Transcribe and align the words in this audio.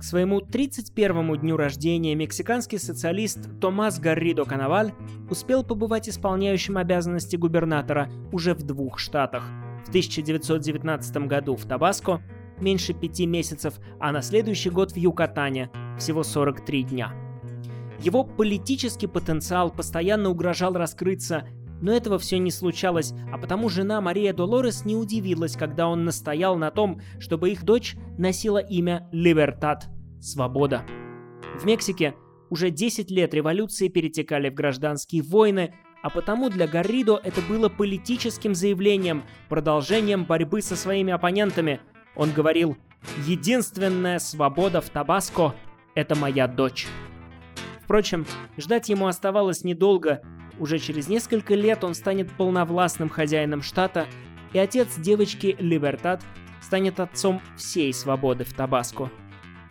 К 0.00 0.02
своему 0.02 0.40
31-му 0.40 1.36
дню 1.36 1.58
рождения 1.58 2.14
мексиканский 2.14 2.78
социалист 2.78 3.38
Томас 3.60 4.00
Гарридо 4.00 4.46
Канаваль 4.46 4.94
успел 5.28 5.62
побывать 5.62 6.08
исполняющим 6.08 6.78
обязанности 6.78 7.36
губернатора 7.36 8.10
уже 8.32 8.54
в 8.54 8.62
двух 8.62 8.98
штатах. 8.98 9.44
В 9.84 9.90
1919 9.90 11.26
году 11.26 11.54
в 11.54 11.66
Табаско, 11.66 12.22
меньше 12.58 12.94
пяти 12.94 13.26
месяцев, 13.26 13.74
а 13.98 14.10
на 14.10 14.22
следующий 14.22 14.70
год 14.70 14.92
в 14.92 14.96
Юкатане, 14.96 15.70
всего 15.98 16.22
43 16.22 16.84
дня. 16.84 17.12
Его 17.98 18.24
политический 18.24 19.06
потенциал 19.06 19.70
постоянно 19.70 20.30
угрожал 20.30 20.72
раскрыться 20.72 21.46
но 21.80 21.92
этого 21.92 22.18
все 22.18 22.38
не 22.38 22.50
случалось, 22.50 23.12
а 23.32 23.38
потому 23.38 23.68
жена 23.68 24.00
Мария 24.00 24.32
Долорес 24.32 24.84
не 24.84 24.96
удивилась, 24.96 25.56
когда 25.56 25.88
он 25.88 26.04
настоял 26.04 26.56
на 26.56 26.70
том, 26.70 27.00
чтобы 27.18 27.50
их 27.50 27.64
дочь 27.64 27.96
носила 28.18 28.58
имя 28.58 29.08
Либертат– 29.12 29.88
Свобода. 30.20 30.82
В 31.58 31.64
Мексике 31.64 32.14
уже 32.50 32.70
10 32.70 33.10
лет 33.10 33.32
революции 33.32 33.88
перетекали 33.88 34.50
в 34.50 34.54
гражданские 34.54 35.22
войны, 35.22 35.74
а 36.02 36.10
потому 36.10 36.50
для 36.50 36.66
Гарридо 36.66 37.20
это 37.22 37.40
было 37.42 37.68
политическим 37.68 38.54
заявлением, 38.54 39.22
продолжением 39.48 40.24
борьбы 40.24 40.62
со 40.62 40.76
своими 40.76 41.12
оппонентами. 41.12 41.80
Он 42.16 42.32
говорил 42.32 42.76
«Единственная 43.26 44.18
свобода 44.18 44.80
в 44.80 44.90
Табаско– 44.90 45.54
это 45.94 46.16
моя 46.16 46.48
дочь». 46.48 46.86
Впрочем, 47.84 48.26
ждать 48.56 48.88
ему 48.88 49.06
оставалось 49.06 49.64
недолго, 49.64 50.22
уже 50.60 50.78
через 50.78 51.08
несколько 51.08 51.54
лет 51.54 51.82
он 51.82 51.94
станет 51.94 52.30
полновластным 52.30 53.08
хозяином 53.08 53.62
штата, 53.62 54.06
и 54.52 54.58
отец 54.58 54.96
девочки 54.96 55.56
Либертат 55.58 56.22
станет 56.60 57.00
отцом 57.00 57.40
всей 57.56 57.92
свободы 57.94 58.44
в 58.44 58.52
Табаско. 58.52 59.10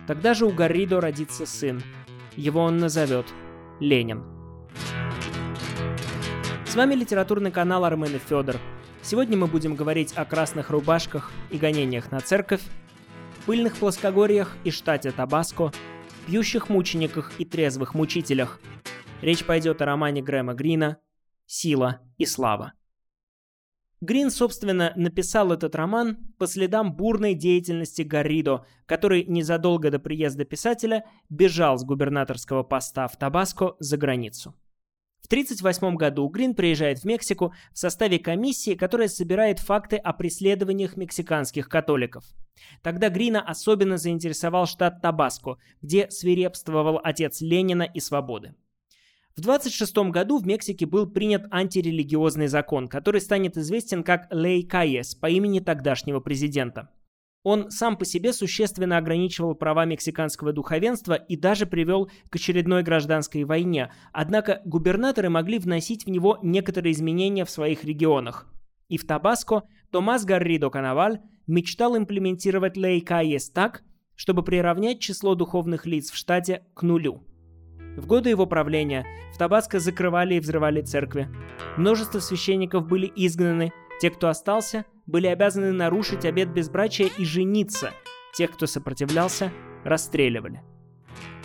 Тогда 0.08 0.34
же 0.34 0.46
у 0.46 0.50
Гарридо 0.50 1.00
родится 1.00 1.46
сын. 1.46 1.82
Его 2.36 2.62
он 2.62 2.78
назовет 2.78 3.28
Ленин. 3.80 4.24
С 6.66 6.76
вами 6.76 6.96
литературный 6.96 7.52
канал 7.52 7.86
Армен 7.86 8.16
и 8.16 8.20
Федор. 8.20 8.58
Сегодня 9.04 9.38
мы 9.38 9.48
будем 9.48 9.76
говорить 9.76 10.14
о 10.16 10.26
красных 10.26 10.72
рубашках 10.72 11.32
и 11.52 11.58
гонениях 11.58 12.12
на 12.12 12.20
церковь, 12.20 12.62
пыльных 13.46 13.76
плоскогорьях 13.76 14.56
и 14.64 14.72
штате 14.72 15.12
Табаско, 15.12 15.72
пьющих 16.26 16.70
мучениках 16.70 17.32
и 17.38 17.46
трезвых 17.46 17.94
мучителях– 17.94 18.60
Речь 19.22 19.46
пойдет 19.46 19.82
о 19.82 19.86
романе 19.86 20.22
Грэма 20.22 20.54
Грина 20.54 20.98
«Сила 21.46 22.00
и 22.18 22.26
слава». 22.26 22.72
Грин, 24.00 24.32
собственно, 24.32 24.94
написал 24.96 25.52
этот 25.52 25.76
роман 25.76 26.34
по 26.38 26.48
следам 26.48 26.96
бурной 26.96 27.34
деятельности 27.34 28.04
Гарридо, 28.04 28.66
который 28.86 29.26
незадолго 29.26 29.92
до 29.92 30.00
приезда 30.00 30.46
писателя 30.46 31.04
бежал 31.28 31.78
с 31.78 31.84
губернаторского 31.84 32.64
поста 32.64 33.10
в 33.10 33.18
Табаско 33.18 33.76
за 33.80 33.98
границу. 33.98 34.56
В 35.20 35.26
1938 35.26 35.98
году 35.98 36.26
Грин 36.30 36.56
приезжает 36.56 37.00
в 37.00 37.04
Мексику 37.04 37.54
в 37.74 37.78
составе 37.78 38.20
комиссии, 38.20 38.74
которая 38.74 39.10
собирает 39.10 39.60
факты 39.60 39.98
о 39.98 40.14
преследованиях 40.14 40.96
мексиканских 40.96 41.68
католиков. 41.68 42.24
Тогда 42.82 43.10
Грина 43.10 43.42
особенно 43.42 43.98
заинтересовал 43.98 44.66
штат 44.66 45.02
Табаско, 45.02 45.58
где 45.82 46.10
свирепствовал 46.10 47.02
отец 47.04 47.42
Ленина 47.42 47.84
и 47.84 48.00
свободы. 48.00 48.56
В 49.40 49.42
26 49.42 49.96
году 50.12 50.38
в 50.38 50.46
Мексике 50.46 50.86
был 50.86 51.10
принят 51.10 51.46
антирелигиозный 51.50 52.48
закон, 52.48 52.90
который 52.90 53.22
станет 53.22 53.56
известен 53.56 54.04
как 54.04 54.28
Лей 54.32 54.64
Каес 54.64 55.16
по 55.16 55.28
имени 55.28 55.62
тогдашнего 55.62 56.20
президента. 56.20 56.90
Он 57.44 57.72
сам 57.72 57.96
по 57.96 58.04
себе 58.04 58.34
существенно 58.34 58.98
ограничивал 58.98 59.56
права 59.56 59.86
мексиканского 59.86 60.52
духовенства 60.52 61.14
и 61.14 61.38
даже 61.38 61.66
привел 61.66 62.12
к 62.30 62.36
очередной 62.36 62.84
гражданской 62.84 63.46
войне, 63.46 63.94
однако 64.12 64.62
губернаторы 64.66 65.30
могли 65.30 65.58
вносить 65.58 66.06
в 66.06 66.10
него 66.10 66.38
некоторые 66.44 66.92
изменения 66.92 67.46
в 67.46 67.50
своих 67.50 67.86
регионах. 67.86 68.46
И 68.90 68.98
в 68.98 69.08
Табаско 69.08 69.64
Томас 69.90 70.26
Гарридо 70.26 70.70
Канаваль 70.70 71.22
мечтал 71.48 71.98
имплементировать 71.98 72.76
Лей 72.76 73.00
Каес 73.00 73.50
так, 73.52 73.84
чтобы 74.16 74.44
приравнять 74.44 75.00
число 75.00 75.34
духовных 75.34 75.86
лиц 75.86 76.12
в 76.12 76.18
штате 76.18 76.66
к 76.74 76.84
нулю– 76.84 77.24
в 78.00 78.08
годы 78.08 78.30
его 78.30 78.46
правления 78.46 79.06
в 79.34 79.38
Табаско 79.38 79.80
закрывали 79.80 80.36
и 80.36 80.40
взрывали 80.40 80.82
церкви. 80.82 81.30
Множество 81.78 82.20
священников 82.20 82.88
были 82.88 83.12
изгнаны, 83.16 83.72
те, 84.02 84.10
кто 84.10 84.30
остался, 84.30 84.86
были 85.06 85.28
обязаны 85.28 85.72
нарушить 85.74 86.26
обет 86.26 86.50
безбрачия 86.54 87.10
и 87.18 87.26
жениться. 87.26 87.92
Тех, 88.34 88.52
кто 88.52 88.66
сопротивлялся, 88.66 89.52
расстреливали. 89.84 90.62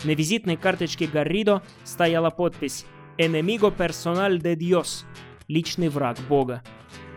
На 0.05 0.11
визитной 0.11 0.57
карточке 0.57 1.07
Гарридо 1.07 1.63
стояла 1.83 2.31
подпись 2.31 2.87
«Enemigo 3.19 3.75
personal 3.77 4.39
de 4.39 4.55
Dios»– 4.55 5.05
«Личный 5.49 5.89
враг 5.89 6.19
Бога». 6.29 6.63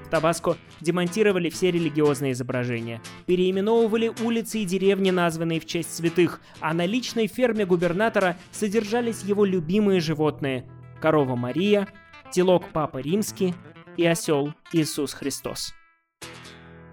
В 0.07 0.09
Табаско 0.09 0.55
демонтировали 0.79 1.49
все 1.49 1.69
религиозные 1.69 2.31
изображения, 2.31 3.01
переименовывали 3.25 4.13
улицы 4.23 4.59
и 4.59 4.65
деревни, 4.65 5.11
названные 5.11 5.59
в 5.59 5.65
честь 5.65 5.93
святых, 5.93 6.39
а 6.61 6.73
на 6.73 6.85
личной 6.85 7.27
ферме 7.27 7.65
губернатора 7.65 8.37
содержались 8.51 9.23
его 9.23 9.43
любимые 9.43 9.99
животные– 9.99 10.65
корова 11.01 11.35
Мария, 11.35 11.89
телок 12.31 12.69
Папа 12.71 12.99
Римский 12.99 13.53
и 13.97 14.05
осел 14.05 14.53
Иисус 14.71 15.11
Христос. 15.11 15.73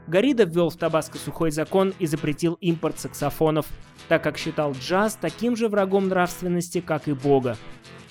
Гарида 0.09 0.43
ввел 0.43 0.71
в 0.71 0.77
Табаско 0.77 1.17
сухой 1.17 1.53
закон 1.53 1.95
и 2.01 2.07
запретил 2.07 2.55
импорт 2.55 2.99
саксофонов, 2.99 3.67
так 4.09 4.25
как 4.25 4.39
считал 4.39 4.73
джаз 4.73 5.17
таким 5.21 5.55
же 5.55 5.69
врагом 5.69 6.09
нравственности, 6.09 6.81
как 6.81 7.07
и 7.07 7.13
Бога. 7.13 7.57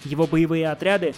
Его 0.05 0.27
боевые 0.27 0.69
отряды 0.69 1.13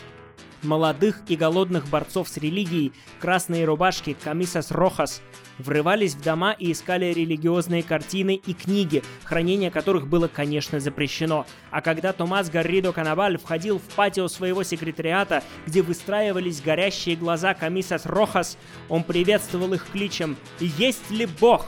молодых 0.66 1.22
и 1.28 1.36
голодных 1.36 1.88
борцов 1.88 2.28
с 2.28 2.38
религией, 2.38 2.92
красные 3.20 3.66
рубашки, 3.66 4.16
камисас 4.22 4.72
рохас, 4.72 5.22
врывались 5.58 6.16
в 6.16 6.22
дома 6.22 6.52
и 6.52 6.72
искали 6.72 7.14
религиозные 7.14 7.84
картины 7.84 8.36
и 8.36 8.54
книги, 8.54 9.04
хранение 9.24 9.72
которых 9.72 10.08
было, 10.08 10.28
конечно, 10.28 10.80
запрещено. 10.80 11.46
А 11.72 11.82
когда 11.82 12.14
Томас 12.14 12.50
Гарридо 12.50 12.92
Канаваль 12.92 13.38
входил 13.38 13.80
в 13.80 13.96
патио 13.96 14.28
своего 14.28 14.64
секретариата, 14.64 15.44
где 15.66 15.82
выстраивались 15.82 16.62
горящие 16.62 17.16
глаза 17.16 17.54
камисас 17.54 18.06
рохас, 18.06 18.58
он 18.90 19.04
приветствовал 19.04 19.74
их 19.74 19.86
кличем 19.92 20.36
«Есть 20.60 21.10
ли 21.12 21.28
Бог?» 21.40 21.68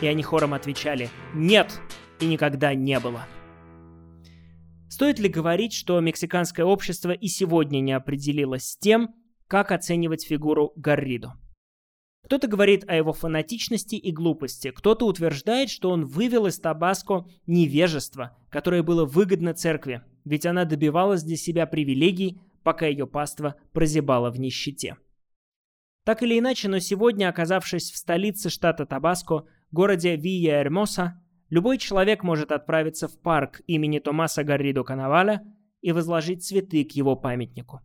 И 0.00 0.06
они 0.06 0.22
хором 0.22 0.54
отвечали 0.54 1.10
«Нет!» 1.34 1.80
и 2.20 2.26
никогда 2.26 2.74
не 2.74 2.98
было. 2.98 3.26
Стоит 4.88 5.18
ли 5.18 5.28
говорить, 5.28 5.74
что 5.74 6.00
мексиканское 6.00 6.64
общество 6.64 7.10
и 7.10 7.28
сегодня 7.28 7.80
не 7.80 7.92
определилось 7.92 8.64
с 8.64 8.76
тем, 8.78 9.14
как 9.46 9.70
оценивать 9.70 10.26
фигуру 10.26 10.72
Гарридо? 10.76 11.34
Кто-то 12.24 12.46
говорит 12.46 12.84
о 12.88 12.94
его 12.94 13.12
фанатичности 13.12 13.94
и 13.94 14.12
глупости, 14.12 14.70
кто-то 14.70 15.06
утверждает, 15.06 15.70
что 15.70 15.90
он 15.90 16.04
вывел 16.04 16.46
из 16.46 16.58
Табаско 16.58 17.26
невежество, 17.46 18.36
которое 18.50 18.82
было 18.82 19.04
выгодно 19.04 19.54
церкви, 19.54 20.02
ведь 20.24 20.44
она 20.44 20.64
добивалась 20.64 21.22
для 21.22 21.36
себя 21.36 21.66
привилегий, 21.66 22.40
пока 22.62 22.86
ее 22.86 23.06
паства 23.06 23.56
прозябала 23.72 24.30
в 24.30 24.38
нищете. 24.38 24.96
Так 26.04 26.22
или 26.22 26.38
иначе, 26.38 26.68
но 26.68 26.78
сегодня, 26.78 27.28
оказавшись 27.28 27.90
в 27.90 27.96
столице 27.96 28.50
штата 28.50 28.86
Табаско, 28.86 29.44
городе 29.70 30.16
Вия-Эрмоса, 30.16 31.12
Любой 31.50 31.78
человек 31.78 32.22
может 32.22 32.52
отправиться 32.52 33.08
в 33.08 33.18
парк 33.18 33.62
имени 33.66 34.00
Томаса 34.00 34.44
Гарридо 34.44 34.84
Канаваля 34.84 35.42
и 35.80 35.92
возложить 35.92 36.44
цветы 36.44 36.84
к 36.84 36.92
его 36.92 37.16
памятнику. 37.16 37.80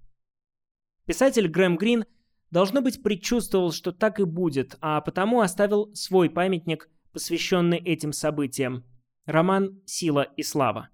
Писатель 1.06 1.48
Грэм 1.48 1.78
Грин, 1.78 2.06
должно 2.52 2.82
быть, 2.82 3.02
предчувствовал, 3.02 3.72
что 3.72 3.92
так 3.92 4.20
и 4.20 4.26
будет, 4.26 4.78
а 4.82 5.00
потому 5.02 5.40
оставил 5.40 5.94
свой 5.96 6.30
памятник, 6.30 6.90
посвященный 7.14 7.78
этим 7.78 8.12
событиям. 8.12 8.84
Роман 9.26 9.82
«Сила 9.86 10.24
и 10.36 10.44
слава». 10.44 10.90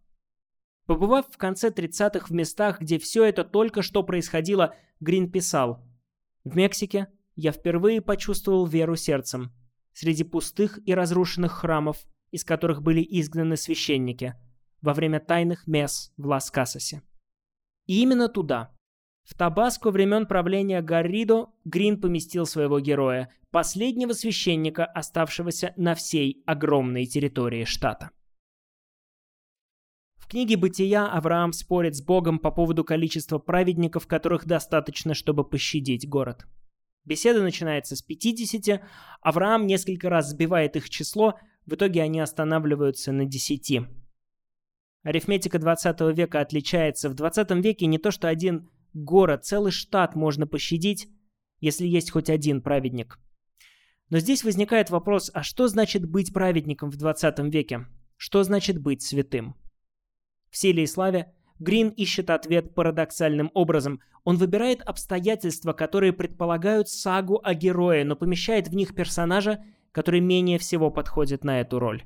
Побывав 0.86 1.28
в 1.30 1.38
конце 1.38 1.70
30-х 1.70 2.28
в 2.28 2.32
местах, 2.32 2.82
где 2.82 3.00
все 3.00 3.24
это 3.24 3.44
только 3.44 3.82
что 3.82 4.04
происходило, 4.04 4.76
Грин 5.00 5.32
писал 5.32 5.84
«В 6.44 6.56
Мексике 6.56 7.08
я 7.36 7.52
впервые 7.52 8.02
почувствовал 8.02 8.66
веру 8.66 8.96
сердцем. 8.96 9.52
Среди 9.94 10.24
пустых 10.24 10.80
и 10.86 10.94
разрушенных 10.94 11.52
храмов– 11.52 11.98
из 12.32 12.44
которых 12.44 12.82
были 12.82 13.06
изгнаны 13.08 13.58
священники, 13.58 14.36
во 14.82 14.94
время 14.94 15.20
тайных 15.20 15.68
мес 15.68 16.12
в 16.18 16.28
Лас-Касасе. 16.28 17.02
И 17.86 18.02
именно 18.02 18.30
туда, 18.30 18.76
в 19.30 19.36
Табаско 19.36 19.92
времен 19.92 20.26
правления 20.26 20.82
Гарридо, 20.82 21.50
Грин 21.64 22.02
поместил 22.02 22.48
своего 22.48 22.80
героя, 22.80 23.32
последнего 23.52 24.14
священника, 24.14 24.86
оставшегося 24.86 25.74
на 25.78 25.94
всей 25.94 26.42
огромной 26.48 27.06
территории 27.06 27.64
штата. 27.64 28.10
В 30.18 30.28
книге 30.28 30.58
«Бытия» 30.58 31.08
Авраам 31.08 31.54
спорит 31.54 31.96
с 31.96 32.02
Богом 32.02 32.40
по 32.40 32.50
поводу 32.50 32.84
количества 32.84 33.38
праведников, 33.38 34.08
которых 34.08 34.46
достаточно, 34.46 35.14
чтобы 35.14 35.44
пощадить 35.44 36.10
город. 36.10 36.48
Беседа 37.06 37.44
начинается 37.44 37.96
с 37.96 38.02
50, 38.02 38.82
Авраам 39.22 39.68
несколько 39.68 40.10
раз 40.10 40.30
сбивает 40.30 40.76
их 40.76 40.90
число, 40.90 41.40
в 41.70 41.76
итоге 41.76 42.02
они 42.02 42.20
останавливаются 42.20 43.12
на 43.12 43.26
10. 43.26 43.82
Арифметика 45.04 45.60
20 45.60 46.02
века 46.16 46.42
отличается. 46.42 47.10
В 47.10 47.14
20 47.14 47.52
веке 47.64 47.86
не 47.86 47.98
то 47.98 48.12
что 48.12 48.28
один 48.28 48.70
город, 48.94 49.46
целый 49.46 49.72
штат 49.72 50.16
можно 50.16 50.48
пощадить, 50.48 51.10
если 51.60 51.88
есть 51.88 52.12
хоть 52.12 52.30
один 52.30 52.62
праведник. 52.62 53.20
Но 54.10 54.20
здесь 54.20 54.44
возникает 54.44 54.90
вопрос, 54.90 55.30
а 55.34 55.44
что 55.44 55.68
значит 55.68 56.06
быть 56.06 56.34
праведником 56.34 56.90
в 56.90 56.98
20 56.98 57.40
веке? 57.54 57.86
Что 58.18 58.44
значит 58.44 58.80
быть 58.80 59.04
святым? 59.04 59.56
В 60.50 60.58
силе 60.58 60.84
и 60.84 60.88
славе 60.88 61.34
Грин 61.60 61.90
ищет 61.90 62.30
ответ 62.30 62.74
парадоксальным 62.74 63.52
образом. 63.54 64.02
Он 64.24 64.38
выбирает 64.38 64.82
обстоятельства, 64.82 65.74
которые 65.74 66.14
предполагают 66.14 66.90
сагу 66.90 67.40
о 67.44 67.54
герое, 67.54 68.04
но 68.04 68.16
помещает 68.16 68.68
в 68.68 68.76
них 68.76 68.96
персонажа, 68.96 69.64
который 69.92 70.20
менее 70.20 70.58
всего 70.58 70.92
подходит 70.92 71.44
на 71.44 71.62
эту 71.62 71.80
роль. 71.80 72.04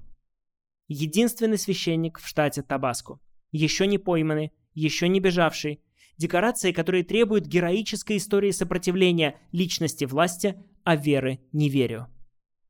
Единственный 0.88 1.58
священник 1.58 2.20
в 2.20 2.28
штате 2.28 2.62
Табаско. 2.62 3.20
Еще 3.52 3.88
не 3.88 3.98
пойманный, 3.98 4.52
еще 4.74 5.08
не 5.08 5.20
бежавший. 5.20 5.82
Декорации, 6.18 6.72
которые 6.72 7.04
требуют 7.04 7.46
героической 7.46 8.18
истории 8.18 8.52
сопротивления 8.52 9.40
личности 9.52 10.06
власти, 10.06 10.56
а 10.84 10.96
веры 10.96 11.40
не 11.52 11.70
верю. 11.70 12.08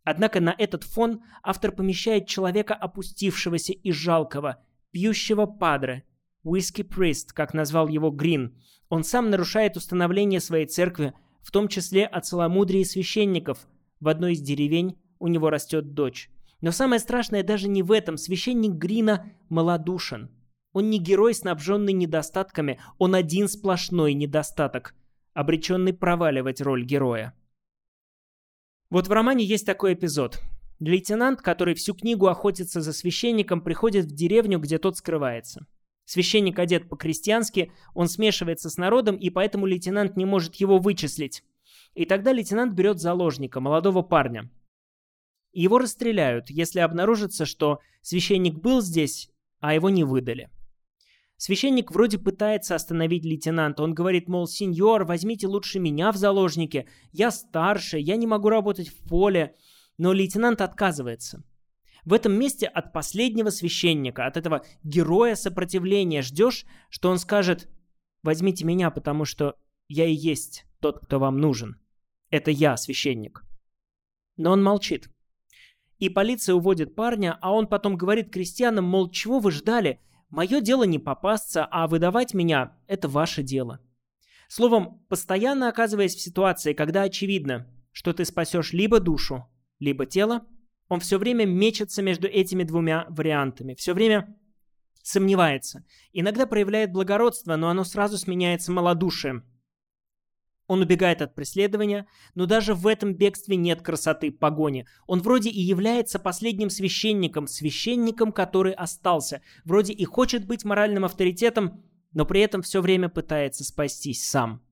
Однако 0.03 0.41
на 0.41 0.53
этот 0.57 0.83
фон 0.83 1.21
автор 1.41 1.71
помещает 1.71 2.27
человека 2.27 2.73
опустившегося 2.73 3.73
и 3.73 3.91
жалкого, 3.91 4.63
пьющего 4.91 5.45
падре, 5.45 6.03
Whiskey 6.45 6.87
Priest, 6.87 7.27
как 7.33 7.53
назвал 7.53 7.87
его 7.87 8.11
Грин. 8.11 8.57
Он 8.89 9.03
сам 9.03 9.29
нарушает 9.29 9.77
установление 9.77 10.39
своей 10.39 10.65
церкви, 10.65 11.13
в 11.41 11.51
том 11.51 11.67
числе 11.67 12.05
о 12.05 12.21
целомудрии 12.21 12.83
священников. 12.83 13.65
В 13.99 14.09
одной 14.09 14.33
из 14.33 14.41
деревень 14.41 14.97
у 15.23 15.27
него 15.27 15.49
растет 15.49 15.93
дочь. 15.93 16.29
Но 16.59 16.71
самое 16.71 16.99
страшное 16.99 17.43
даже 17.43 17.69
не 17.69 17.81
в 17.81 17.93
этом. 17.93 18.17
Священник 18.17 18.71
Грина 18.71 19.31
малодушен. 19.47 20.29
Он 20.73 20.89
не 20.89 20.99
герой, 20.99 21.33
снабженный 21.33 21.93
недостатками, 21.93 22.81
он 22.97 23.15
один 23.15 23.47
сплошной 23.47 24.13
недостаток, 24.15 24.95
обреченный 25.33 25.93
проваливать 25.93 26.59
роль 26.59 26.83
героя. 26.83 27.33
Вот 28.89 29.07
в 29.07 29.11
романе 29.13 29.45
есть 29.45 29.65
такой 29.65 29.93
эпизод. 29.93 30.41
Лейтенант, 30.79 31.41
который 31.41 31.73
всю 31.73 31.93
книгу 31.93 32.27
охотится 32.27 32.81
за 32.81 32.91
священником, 32.91 33.61
приходит 33.61 34.05
в 34.05 34.13
деревню, 34.13 34.59
где 34.59 34.77
тот 34.77 34.97
скрывается. 34.97 35.67
Священник 36.03 36.59
одет 36.59 36.89
по-крестьянски, 36.89 37.71
он 37.93 38.09
смешивается 38.09 38.69
с 38.69 38.75
народом, 38.75 39.15
и 39.15 39.29
поэтому 39.29 39.67
лейтенант 39.67 40.17
не 40.17 40.25
может 40.25 40.55
его 40.55 40.79
вычислить. 40.79 41.45
И 41.93 42.03
тогда 42.05 42.33
лейтенант 42.33 42.73
берет 42.73 42.99
заложника, 42.99 43.61
молодого 43.61 44.01
парня. 44.01 44.49
Его 45.53 45.77
расстреляют, 45.77 46.49
если 46.49 46.79
обнаружится, 46.79 47.45
что 47.45 47.79
священник 48.01 48.55
был 48.55 48.81
здесь, 48.81 49.29
а 49.59 49.73
его 49.73 49.89
не 49.89 50.03
выдали. 50.03 50.49
Священник 51.37 51.91
вроде 51.91 52.17
пытается 52.17 52.73
остановить 52.73 53.23
лейтенанта. 53.23 53.83
Он 53.83 53.93
говорит, 53.93 54.27
мол, 54.27 54.47
сеньор, 54.47 55.03
возьмите 55.05 55.47
лучше 55.47 55.79
меня 55.79 56.11
в 56.11 56.15
заложники. 56.15 56.87
Я 57.11 57.31
старше, 57.31 57.99
я 57.99 58.15
не 58.15 58.25
могу 58.25 58.49
работать 58.49 58.89
в 58.89 58.97
поле. 59.07 59.55
Но 59.97 60.11
лейтенант 60.13 60.61
отказывается. 60.61 61.43
В 62.05 62.13
этом 62.13 62.33
месте 62.33 62.65
от 62.65 62.91
последнего 62.91 63.49
священника, 63.49 64.25
от 64.25 64.37
этого 64.37 64.65
героя 64.83 65.35
сопротивления 65.35 66.21
ждешь, 66.21 66.65
что 66.89 67.09
он 67.09 67.17
скажет, 67.17 67.69
возьмите 68.23 68.65
меня, 68.65 68.89
потому 68.89 69.23
что 69.25 69.55
я 69.87 70.05
и 70.05 70.13
есть 70.13 70.65
тот, 70.79 71.05
кто 71.05 71.19
вам 71.19 71.37
нужен. 71.37 71.79
Это 72.29 72.51
я, 72.51 72.75
священник. 72.77 73.45
Но 74.37 74.51
он 74.51 74.63
молчит. 74.63 75.12
И 75.99 76.09
полиция 76.09 76.55
уводит 76.55 76.95
парня, 76.95 77.37
а 77.41 77.53
он 77.53 77.67
потом 77.67 77.95
говорит 77.95 78.31
крестьянам, 78.31 78.85
мол, 78.85 79.09
чего 79.09 79.39
вы 79.39 79.51
ждали? 79.51 79.99
Мое 80.29 80.61
дело 80.61 80.83
не 80.83 80.99
попасться, 80.99 81.65
а 81.69 81.87
выдавать 81.87 82.33
меня– 82.33 82.75
это 82.87 83.07
ваше 83.07 83.43
дело. 83.43 83.79
Словом, 84.47 85.03
постоянно 85.09 85.69
оказываясь 85.69 86.15
в 86.15 86.21
ситуации, 86.21 86.73
когда 86.73 87.03
очевидно, 87.03 87.67
что 87.91 88.13
ты 88.13 88.25
спасешь 88.25 88.73
либо 88.73 88.99
душу, 88.99 89.47
либо 89.79 90.05
тело, 90.05 90.45
он 90.89 90.99
все 90.99 91.17
время 91.17 91.45
мечется 91.45 92.01
между 92.01 92.27
этими 92.27 92.63
двумя 92.63 93.05
вариантами, 93.09 93.75
все 93.75 93.93
время 93.93 94.35
сомневается. 95.03 95.85
Иногда 96.11 96.45
проявляет 96.45 96.91
благородство, 96.91 97.55
но 97.55 97.69
оно 97.69 97.83
сразу 97.83 98.17
сменяется 98.17 98.71
малодушием. 98.71 99.43
Он 100.67 100.81
убегает 100.81 101.21
от 101.21 101.35
преследования, 101.35 102.07
но 102.35 102.45
даже 102.45 102.73
в 102.73 102.87
этом 102.87 103.13
бегстве 103.13 103.57
нет 103.57 103.81
красоты 103.81 104.31
погони. 104.31 104.85
Он 105.07 105.21
вроде 105.21 105.49
и 105.49 105.59
является 105.59 106.19
последним 106.19 106.69
священником, 106.69 107.47
священником, 107.47 108.31
который 108.31 108.73
остался. 108.73 109.41
Вроде 109.65 109.91
и 109.91 110.05
хочет 110.05 110.45
быть 110.45 110.63
моральным 110.63 111.03
авторитетом, 111.03 111.83
но 112.13 112.25
при 112.25 112.41
этом 112.41 112.61
все 112.61 112.81
время 112.81 113.09
пытается 113.09 113.65
спастись 113.65 114.27
сам. 114.27 114.63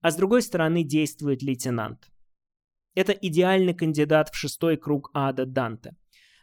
А 0.00 0.10
с 0.10 0.16
другой 0.16 0.42
стороны 0.42 0.84
действует 0.84 1.42
лейтенант. 1.42 2.10
Это 2.94 3.12
идеальный 3.12 3.74
кандидат 3.74 4.30
в 4.30 4.36
шестой 4.36 4.76
круг 4.76 5.10
ада 5.12 5.44
Данте. 5.44 5.96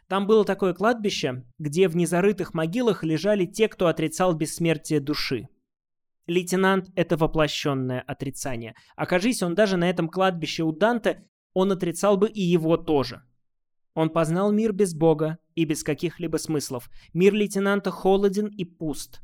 Там 0.08 0.26
было 0.26 0.44
такое 0.44 0.72
кладбище, 0.72 1.44
где 1.58 1.88
в 1.88 1.96
незарытых 1.96 2.54
могилах 2.54 3.04
лежали 3.04 3.44
те, 3.44 3.68
кто 3.68 3.88
отрицал 3.88 4.34
бессмертие 4.34 5.00
души– 5.00 5.48
Лейтенант— 6.26 6.90
это 6.94 7.16
воплощенное 7.16 8.00
отрицание. 8.00 8.74
Окажись 8.96 9.42
он 9.42 9.54
даже 9.54 9.76
на 9.76 9.88
этом 9.88 10.08
кладбище 10.08 10.62
у 10.62 10.72
Данте, 10.72 11.26
он 11.54 11.72
отрицал 11.72 12.16
бы 12.16 12.28
и 12.28 12.40
его 12.40 12.76
тоже. 12.76 13.22
Он 13.94 14.10
познал 14.10 14.52
мир 14.52 14.72
без 14.72 14.94
Бога 14.94 15.38
и 15.54 15.64
без 15.64 15.82
каких-либо 15.82 16.36
смыслов. 16.36 16.88
Мир 17.12 17.34
лейтенанта 17.34 17.90
холоден 17.90 18.46
и 18.46 18.64
пуст. 18.64 19.20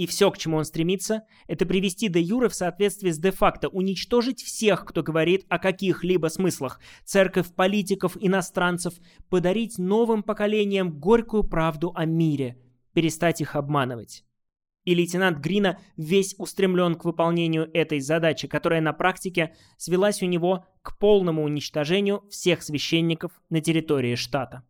И 0.00 0.06
все, 0.06 0.30
к 0.30 0.38
чему 0.38 0.56
он 0.56 0.64
стремится, 0.64 1.24
это 1.46 1.66
привести 1.66 2.08
де 2.08 2.22
юре 2.22 2.48
в 2.48 2.54
соответствии 2.54 3.10
с 3.10 3.18
де-факто, 3.18 3.68
уничтожить 3.68 4.42
всех, 4.42 4.86
кто 4.86 5.02
говорит 5.02 5.44
о 5.50 5.58
каких-либо 5.58 6.28
смыслах, 6.28 6.80
церковь, 7.04 7.54
политиков, 7.54 8.16
иностранцев, 8.18 8.94
подарить 9.28 9.78
новым 9.78 10.22
поколениям 10.22 10.98
горькую 10.98 11.44
правду 11.44 11.92
о 11.94 12.06
мире, 12.06 12.56
перестать 12.94 13.42
их 13.42 13.56
обманывать. 13.56 14.24
И 14.84 14.94
лейтенант 14.94 15.38
Грина 15.38 15.78
весь 15.96 16.34
устремлен 16.38 16.94
к 16.94 17.04
выполнению 17.04 17.70
этой 17.74 18.00
задачи, 18.00 18.48
которая 18.48 18.80
на 18.80 18.92
практике 18.92 19.54
свелась 19.76 20.22
у 20.22 20.26
него 20.26 20.66
к 20.82 20.98
полному 20.98 21.44
уничтожению 21.44 22.26
всех 22.30 22.62
священников 22.62 23.32
на 23.50 23.60
территории 23.60 24.14
штата. 24.14 24.64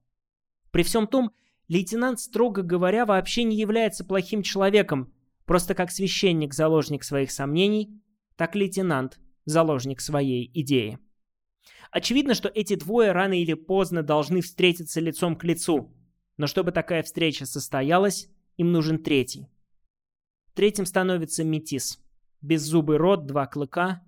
При 0.73 0.83
всем 0.83 1.07
том, 1.07 1.31
лейтенант, 1.69 2.19
строго 2.19 2.63
говоря, 2.63 3.07
вообще 3.07 3.45
не 3.45 3.57
является 3.57 4.05
плохим 4.05 4.43
человеком, 4.43 5.13
просто 5.45 5.75
как 5.75 5.93
священник 5.93 6.55
заложник 6.55 7.05
своих 7.05 7.31
сомнений, 7.31 8.03
так 8.37 8.57
лейтенант 8.57 9.21
заложник 9.45 10.01
своей 10.01 10.51
идеи. 10.61 10.99
Очевидно, 11.93 12.35
что 12.35 12.49
эти 12.49 12.75
двое 12.75 13.13
рано 13.13 13.41
или 13.41 13.55
поздно 13.55 14.03
должны 14.03 14.41
встретиться 14.41 15.01
лицом 15.01 15.37
к 15.37 15.45
лицу, 15.45 15.95
но 16.37 16.49
чтобы 16.49 16.73
такая 16.73 17.03
встреча 17.05 17.47
состоялась, 17.47 18.29
им 18.57 18.73
нужен 18.73 18.99
третий– 18.99 19.47
Третьим 20.55 20.87
становится 20.87 21.45
метис. 21.45 21.99
Беззубый 22.41 22.97
рот, 22.97 23.27
два 23.27 23.47
клыка. 23.47 24.03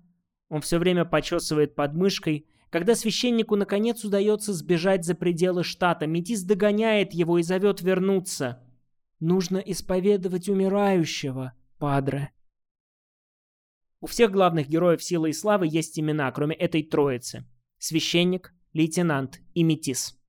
Он 0.49 0.61
все 0.61 0.77
время 0.77 1.05
почесывает 1.05 1.75
подмышкой. 1.75 2.47
Когда 2.69 2.95
священнику 2.95 3.55
наконец 3.55 4.03
удается 4.03 4.53
сбежать 4.53 5.05
за 5.05 5.15
пределы 5.15 5.63
штата, 5.63 6.07
метис 6.07 6.43
догоняет 6.43 7.13
его 7.13 7.37
и 7.37 7.43
зовет 7.43 7.81
вернуться. 7.81 8.63
«Нужно 9.19 9.57
исповедовать 9.57 10.49
умирающего, 10.49 11.53
падре». 11.77 12.31
У 14.01 14.07
всех 14.07 14.31
главных 14.31 14.67
героев 14.67 15.01
силы 15.01 15.29
и 15.29 15.33
славы 15.33 15.65
есть 15.65 15.97
имена, 15.97 16.29
кроме 16.31 16.55
этой 16.55 16.83
троицы. 16.83 17.47
Священник, 17.77 18.53
лейтенант 18.73 19.39
и 19.53 19.63
метис. 19.63 20.19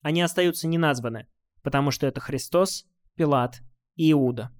Они 0.00 0.22
остаются 0.22 0.66
неназваны, 0.68 1.26
потому 1.62 1.90
что 1.90 2.06
это 2.06 2.20
Христос, 2.20 2.86
Пилат 3.14 3.60
и 3.96 4.10
Иуда. 4.12 4.50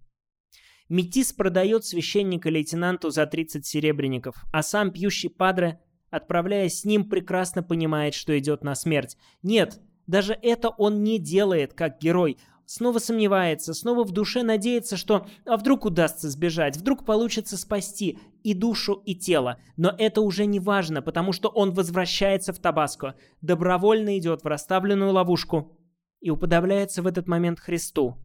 Метис 0.92 1.32
продает 1.32 1.86
священника 1.86 2.50
лейтенанту 2.50 3.08
за 3.08 3.24
30 3.24 3.64
серебряников, 3.64 4.44
а 4.52 4.62
сам 4.62 4.90
пьющий 4.90 5.30
падре, 5.30 5.80
отправляясь 6.10 6.80
с 6.80 6.84
ним, 6.84 7.08
прекрасно 7.08 7.62
понимает, 7.62 8.12
что 8.12 8.38
идет 8.38 8.62
на 8.62 8.74
смерть. 8.74 9.16
Нет, 9.42 9.80
даже 10.06 10.34
это 10.34 10.68
он 10.68 11.02
не 11.02 11.18
делает 11.18 11.72
как 11.72 11.98
герой. 11.98 12.36
Снова 12.66 12.98
сомневается, 12.98 13.72
снова 13.72 14.04
в 14.04 14.10
душе 14.10 14.42
надеется, 14.42 14.98
что 14.98 15.26
а 15.46 15.56
вдруг 15.56 15.86
удастся 15.86 16.28
сбежать, 16.28 16.76
вдруг 16.76 17.06
получится 17.06 17.56
спасти 17.56 18.18
и 18.42 18.52
душу, 18.52 19.02
и 19.06 19.14
тело. 19.14 19.56
Но 19.78 19.94
это 19.96 20.20
уже 20.20 20.44
не 20.44 20.60
важно, 20.60 21.00
потому 21.00 21.32
что 21.32 21.48
он 21.48 21.72
возвращается 21.72 22.52
в 22.52 22.58
Табаско, 22.58 23.14
добровольно 23.40 24.18
идет 24.18 24.42
в 24.44 24.46
расставленную 24.46 25.12
ловушку 25.12 25.74
и 26.20 26.28
уподобляется 26.28 27.00
в 27.00 27.06
этот 27.06 27.28
момент 27.28 27.60
Христу, 27.60 28.18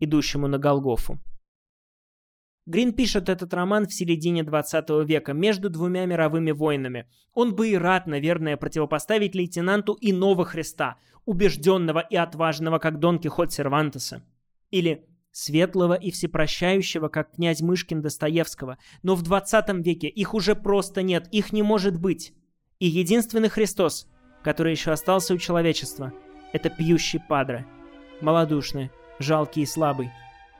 идущему 0.00 0.48
на 0.48 0.58
Голгофу. 0.58 1.18
Грин 2.70 2.92
пишет 2.92 3.28
этот 3.28 3.52
роман 3.52 3.88
в 3.88 3.92
середине 3.92 4.44
20 4.44 4.90
века, 5.04 5.32
между 5.32 5.70
двумя 5.70 6.06
мировыми 6.06 6.52
войнами. 6.52 7.08
Он 7.34 7.52
бы 7.52 7.70
и 7.70 7.76
рад, 7.76 8.06
наверное, 8.06 8.56
противопоставить 8.56 9.34
лейтенанту 9.34 9.98
иного 10.00 10.44
Христа, 10.44 10.96
убежденного 11.24 11.98
и 11.98 12.14
отважного, 12.14 12.78
как 12.78 13.00
Дон 13.00 13.18
Кихот 13.18 13.52
Сервантеса. 13.52 14.22
Или 14.70 15.04
светлого 15.32 15.94
и 15.94 16.12
всепрощающего, 16.12 17.08
как 17.08 17.32
князь 17.32 17.60
Мышкин 17.60 18.02
Достоевского. 18.02 18.78
Но 19.02 19.16
в 19.16 19.22
20 19.22 19.84
веке 19.84 20.06
их 20.06 20.32
уже 20.32 20.54
просто 20.54 21.02
нет, 21.02 21.26
их 21.32 21.52
не 21.52 21.64
может 21.64 22.00
быть. 22.00 22.34
И 22.78 22.86
единственный 22.86 23.48
Христос, 23.48 24.06
который 24.44 24.70
еще 24.70 24.92
остался 24.92 25.34
у 25.34 25.38
человечества, 25.38 26.12
это 26.52 26.70
пьющий 26.70 27.18
падре. 27.18 27.66
Малодушный, 28.20 28.92
жалкий 29.18 29.64
и 29.64 29.66
слабый, 29.66 30.12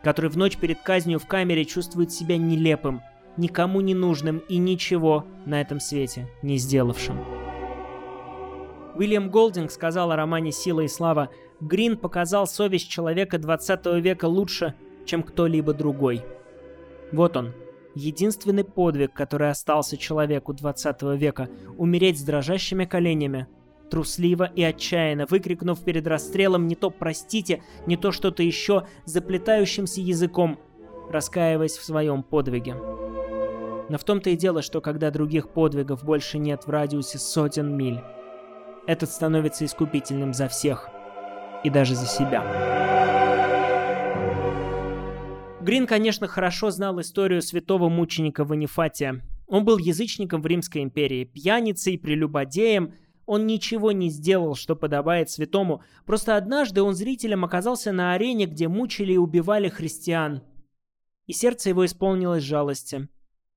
который 0.02 0.30
в 0.30 0.36
ночь 0.36 0.56
перед 0.56 0.80
казнью 0.80 1.18
в 1.18 1.26
камере 1.26 1.64
чувствует 1.64 2.12
себя 2.12 2.36
нелепым, 2.36 3.02
никому 3.36 3.80
не 3.80 3.94
нужным 3.94 4.38
и 4.48 4.56
ничего 4.56 5.24
на 5.46 5.60
этом 5.60 5.80
свете 5.80 6.28
не 6.42 6.56
сделавшим. 6.56 7.18
Уильям 8.94 9.30
Голдинг 9.30 9.70
сказал 9.70 10.10
о 10.10 10.16
романе 10.16 10.52
«Сила 10.52 10.80
и 10.80 10.88
слава», 10.88 11.30
Грин 11.60 11.96
показал 11.96 12.46
совесть 12.46 12.88
человека 12.88 13.38
20 13.38 13.86
века 14.02 14.24
лучше, 14.24 14.74
чем 15.04 15.22
кто-либо 15.22 15.74
другой. 15.74 16.22
Вот 17.12 17.36
он, 17.36 17.52
единственный 17.94 18.64
подвиг, 18.64 19.12
который 19.12 19.50
остался 19.50 19.96
человеку 19.96 20.54
20 20.54 21.02
века— 21.16 21.48
умереть 21.78 22.18
с 22.18 22.22
дрожащими 22.22 22.84
коленями, 22.84 23.46
трусливо 23.90 24.44
и 24.44 24.62
отчаянно, 24.62 25.26
выкрикнув 25.26 25.82
перед 25.84 26.06
расстрелом 26.06 26.66
не 26.66 26.76
то 26.76 26.90
«простите», 26.90 27.62
не 27.86 27.96
то 27.96 28.12
что-то 28.12 28.42
еще, 28.42 28.86
заплетающимся 29.04 30.00
языком, 30.00 30.58
раскаиваясь 31.10 31.76
в 31.76 31.84
своем 31.84 32.22
подвиге. 32.22 32.74
Но 32.74 33.98
в 33.98 34.04
том-то 34.04 34.30
и 34.30 34.36
дело, 34.36 34.62
что 34.62 34.80
когда 34.80 35.10
других 35.10 35.50
подвигов 35.50 36.04
больше 36.04 36.38
нет 36.38 36.64
в 36.64 36.70
радиусе 36.70 37.18
сотен 37.18 37.76
миль, 37.76 38.00
этот 38.86 39.10
становится 39.10 39.64
искупительным 39.64 40.32
за 40.32 40.48
всех 40.48 40.88
и 41.64 41.70
даже 41.70 41.94
за 41.94 42.06
себя. 42.06 42.80
Грин, 45.60 45.86
конечно, 45.86 46.26
хорошо 46.26 46.70
знал 46.70 47.00
историю 47.00 47.42
святого 47.42 47.88
мученика 47.88 48.44
Ванифатия. 48.44 49.22
Он 49.46 49.64
был 49.64 49.76
язычником 49.76 50.40
в 50.40 50.46
Римской 50.46 50.82
империи, 50.82 51.24
пьяницей, 51.24 51.98
прелюбодеем. 51.98 52.94
Он 53.26 53.46
ничего 53.46 53.92
не 53.92 54.10
сделал, 54.10 54.54
что 54.54 54.74
подобает 54.76 55.30
святому. 55.30 55.82
Просто 56.04 56.36
однажды 56.36 56.82
он 56.82 56.94
зрителем 56.94 57.44
оказался 57.44 57.92
на 57.92 58.12
арене, 58.12 58.46
где 58.46 58.68
мучили 58.68 59.12
и 59.12 59.18
убивали 59.18 59.68
христиан. 59.68 60.42
И 61.26 61.32
сердце 61.32 61.68
его 61.68 61.84
исполнилось 61.86 62.42
жалости. 62.42 63.08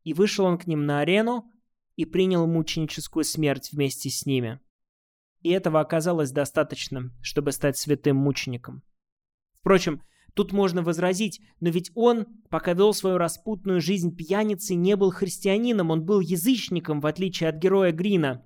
И 0.03 0.13
вышел 0.13 0.45
он 0.45 0.57
к 0.57 0.67
ним 0.67 0.85
на 0.85 0.99
арену 0.99 1.51
и 1.95 2.05
принял 2.05 2.45
мученическую 2.45 3.23
смерть 3.23 3.69
вместе 3.71 4.09
с 4.09 4.25
ними 4.25 4.59
и 5.43 5.49
этого 5.49 5.81
оказалось 5.81 6.31
достаточно, 6.31 7.11
чтобы 7.21 7.51
стать 7.51 7.77
святым 7.77 8.15
мучеником. 8.15 8.81
Впрочем, 9.59 10.01
тут 10.33 10.51
можно 10.51 10.81
возразить, 10.81 11.41
но 11.59 11.69
ведь 11.69 11.91
он, 11.95 12.25
пока 12.49 12.73
вел 12.73 12.93
свою 12.93 13.17
распутную 13.17 13.81
жизнь 13.81 14.15
пьяницей, 14.15 14.75
не 14.75 14.95
был 14.95 15.11
христианином, 15.11 15.91
он 15.91 16.03
был 16.03 16.21
язычником, 16.21 17.01
в 17.01 17.05
отличие 17.05 17.49
от 17.49 17.57
героя 17.57 17.91
Грина. 17.91 18.43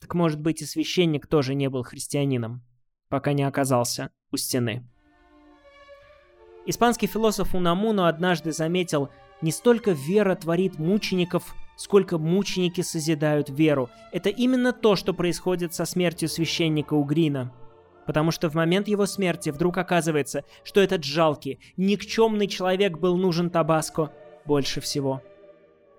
Так 0.00 0.14
может 0.14 0.40
быть 0.40 0.62
и 0.62 0.66
священник 0.66 1.26
тоже 1.26 1.54
не 1.54 1.68
был 1.68 1.82
христианином, 1.82 2.62
пока 3.08 3.32
не 3.32 3.42
оказался 3.42 4.10
у 4.30 4.36
стены. 4.36 4.86
Испанский 6.66 7.06
философ 7.06 7.54
Унамуно 7.54 8.08
однажды 8.08 8.52
заметил, 8.52 9.08
не 9.40 9.52
столько 9.52 9.92
вера 9.92 10.34
творит 10.34 10.78
мучеников– 10.78 11.54
сколько 11.78 12.18
мученики 12.18 12.80
созидают 12.80 13.48
веру. 13.48 13.88
Это 14.12 14.28
именно 14.28 14.72
то, 14.72 14.96
что 14.96 15.14
происходит 15.14 15.72
со 15.72 15.86
смертью 15.86 16.28
священника 16.28 16.94
Угрина. 16.94 17.52
Потому 18.04 18.32
что 18.32 18.50
в 18.50 18.54
момент 18.54 18.88
его 18.88 19.06
смерти 19.06 19.50
вдруг 19.50 19.78
оказывается, 19.78 20.44
что 20.64 20.80
этот 20.80 21.04
жалкий, 21.04 21.60
никчемный 21.76 22.48
человек 22.48 22.98
был 22.98 23.16
нужен 23.16 23.48
Табаско 23.48 24.12
больше 24.44 24.80
всего. 24.80 25.22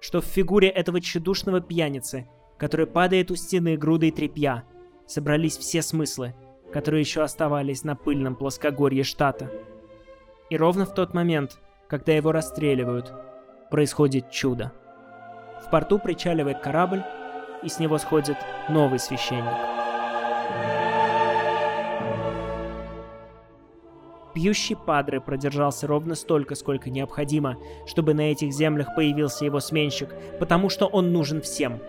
Что 0.01 0.21
в 0.21 0.25
фигуре 0.25 0.67
этого 0.67 0.99
тщедушного 0.99 1.61
пьяницы, 1.61 2.27
который 2.59 2.85
падает 2.85 3.31
у 3.31 3.35
стены 3.35 3.77
грудой 3.77 4.11
тряпья, 4.11 4.63
собрались 5.07 5.57
все 5.57 5.81
смыслы, 5.81 6.35
которые 6.71 7.01
еще 7.01 7.23
оставались 7.23 7.83
на 7.83 7.95
пыльном 7.95 8.35
плоскогорье 8.35 9.03
штата. 9.03 9.49
И 10.49 10.57
ровно 10.57 10.85
в 10.85 10.93
тот 10.93 11.13
момент, 11.13 11.59
когда 11.87 12.11
его 12.11 12.31
расстреливают, 12.31 13.13
происходит 13.71 14.29
чудо. 14.29 14.73
В 15.65 15.71
порту 15.71 15.99
причаливает 15.99 16.59
корабль, 16.59 17.03
и 17.63 17.69
с 17.69 17.79
него 17.79 17.97
сходит 17.97 18.37
новый 18.69 18.99
священник. 18.99 19.53
Пьющий 24.33 24.75
Падре 24.75 25.19
продержался 25.19 25.87
ровно 25.87 26.15
столько, 26.15 26.55
сколько 26.55 26.89
необходимо, 26.89 27.57
чтобы 27.87 28.13
на 28.13 28.31
этих 28.31 28.53
землях 28.53 28.95
появился 28.95 29.43
его 29.43 29.59
сменщик, 29.59 30.09
потому 30.39 30.69
что 30.69 30.85
он 30.85 31.11
нужен 31.11 31.41
всем. 31.41 31.79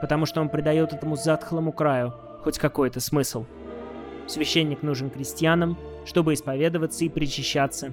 Потому 0.00 0.26
что 0.26 0.40
он 0.40 0.48
придает 0.48 0.92
этому 0.92 1.16
затхлому 1.16 1.72
краю 1.72 2.14
хоть 2.42 2.58
какой-то 2.58 3.00
смысл. 3.00 3.44
Священник 4.26 4.82
нужен 4.82 5.10
крестьянам, 5.10 5.76
чтобы 6.04 6.34
исповедоваться 6.34 7.04
и 7.04 7.08
причащаться. 7.08 7.92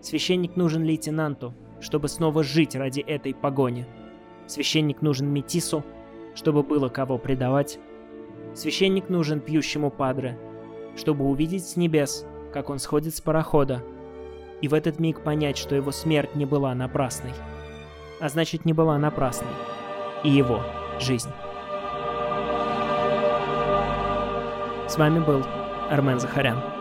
Священник 0.00 0.56
нужен 0.56 0.82
лейтенанту, 0.82 1.54
чтобы 1.80 2.08
снова 2.08 2.42
жить 2.42 2.74
ради 2.74 3.00
этой 3.00 3.34
погони. 3.34 3.86
Священник 4.46 5.02
нужен 5.02 5.28
метису, 5.28 5.84
чтобы 6.34 6.62
было 6.62 6.88
кого 6.88 7.18
предавать. 7.18 7.78
Священник 8.54 9.08
нужен 9.08 9.40
пьющему 9.40 9.90
падре, 9.90 10.38
чтобы 10.96 11.24
увидеть 11.24 11.66
с 11.66 11.76
небес, 11.76 12.26
как 12.52 12.70
он 12.70 12.78
сходит 12.78 13.14
с 13.14 13.20
парохода, 13.20 13.82
и 14.60 14.68
в 14.68 14.74
этот 14.74 14.98
миг 14.98 15.22
понять, 15.22 15.56
что 15.56 15.74
его 15.74 15.92
смерть 15.92 16.34
не 16.34 16.46
была 16.46 16.74
напрасной. 16.74 17.32
А 18.20 18.28
значит, 18.28 18.64
не 18.64 18.72
была 18.72 18.98
напрасной 18.98 19.48
и 20.24 20.30
его 20.30 20.62
жизнь. 21.00 21.30
С 24.88 24.96
вами 24.96 25.20
был 25.20 25.44
Армен 25.90 26.18
Захарян. 26.18 26.79